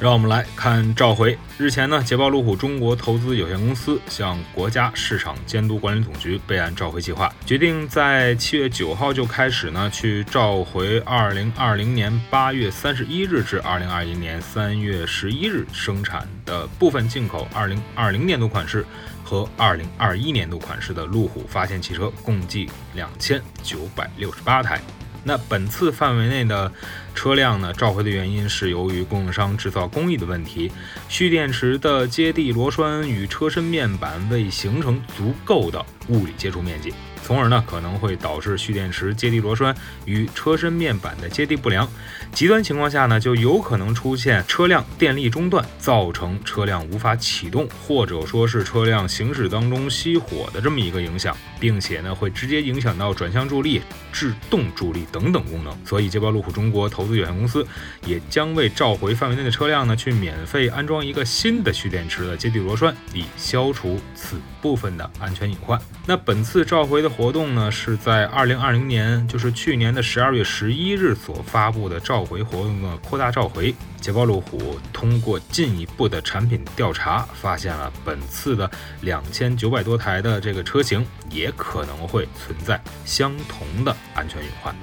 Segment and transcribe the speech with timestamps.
[0.00, 1.36] 让我们来看召回。
[1.58, 18.86] 日前呢，捷豹路虎中国投资有限公司向国家市场监督管理总局备案召回计划，决定在七月九号就开始呢，去召回二零二零年八月三十一日至二零二一年三月十一日生产的部分进口二零二零年度款式
[19.22, 24.80] 和二零二一年度款式的路虎发现汽车，共计两千九百六十八台。
[25.24, 26.72] 那本次范围内的
[27.14, 30.70] 车辆呢，召回的原因是由于供应商制造工艺的问题，
[31.08, 36.94] 蓄电池的接地螺栓与车身面板未形成足够的物理接触面积。
[37.24, 41.88] 从而呢，可能会导致蓄电池接地螺栓与车身面板的接地不良。
[42.32, 55.76] 极端情况下呢，就有可能出现车辆电力中断，造成车辆无法启动，或者说是车辆行驶当中熄火的这么一个影响，并且呢，会直接影响到转向助力、制动助力等等功能。
[55.84, 57.64] 所以，捷豹路虎中国投资有限公司
[58.06, 65.80] 也将为召回范围内的车辆呢，去免费安装一个新的蓄电池的接地螺栓，以消除此部分的安全隐患。
[66.06, 67.09] 那本次召回的。
[67.10, 73.74] 活动呢是在二零二零年，就是去年的十二月十一日所发布的召回活动的扩大召回。
[74.00, 78.70] 捷豹路虎通过进一步的产品调查，发现了本次的
[79.02, 84.74] 两千九百多台的这个车型也可能会存在相同的安全隐患。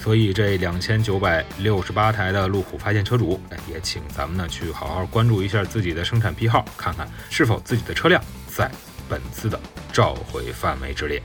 [0.00, 8.68] 所以这两千九百六十八台的路虎发现车主，也请咱们呢去好好关注一下自己的生产批号，看看是否自己的车辆在
[9.08, 9.60] 本次的
[9.92, 11.22] 召回范围之列。